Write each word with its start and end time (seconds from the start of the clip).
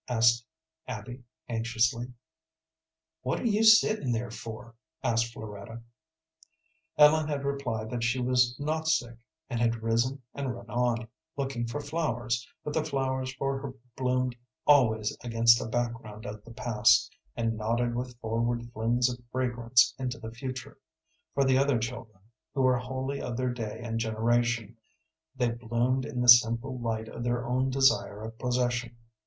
asked 0.09 0.43
Abby, 0.87 1.21
anxiously. 1.47 2.11
"What 3.21 3.39
are 3.39 3.45
you 3.45 3.63
sitting 3.63 4.11
there 4.11 4.31
for?" 4.31 4.73
asked 5.03 5.31
Floretta. 5.31 5.83
Ellen 6.97 7.27
had 7.27 7.43
replied 7.45 7.91
that 7.91 8.03
she 8.03 8.19
was 8.19 8.59
not 8.59 8.87
sick, 8.87 9.15
and 9.47 9.59
had 9.59 9.83
risen 9.83 10.23
and 10.33 10.55
run 10.55 10.71
on, 10.71 11.07
looking 11.37 11.67
for 11.67 11.79
flowers, 11.79 12.47
but 12.63 12.73
the 12.73 12.83
flowers 12.83 13.31
for 13.35 13.59
her 13.59 13.75
bloomed 13.95 14.35
always 14.65 15.15
against 15.23 15.61
a 15.61 15.67
background 15.67 16.25
of 16.25 16.43
the 16.45 16.51
past, 16.51 17.15
and 17.35 17.55
nodded 17.55 17.93
with 17.93 18.17
forward 18.21 18.71
flings 18.73 19.07
of 19.07 19.19
fragrance 19.31 19.93
into 19.99 20.17
the 20.17 20.31
future; 20.31 20.79
for 21.35 21.43
the 21.43 21.59
other 21.59 21.77
children, 21.77 22.23
who 22.55 22.63
were 22.63 22.79
wholly 22.79 23.21
of 23.21 23.37
their 23.37 23.49
own 23.49 23.53
day 23.53 23.79
and 23.83 23.99
generation, 23.99 24.75
they 25.35 25.51
bloomed 25.51 26.05
in 26.07 26.21
the 26.21 26.27
simple 26.27 26.79
light 26.79 27.07
of 27.07 27.23
their 27.23 27.45
own 27.45 27.69
desire 27.69 28.23
of 28.23 28.35
possession. 28.39 28.97